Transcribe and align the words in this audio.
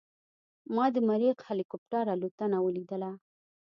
ما 0.75 0.85
د 0.95 0.97
مریخ 1.09 1.37
هلیکوپټر 1.49 2.05
الوتنه 2.15 2.57
ولیدله. 2.61 3.11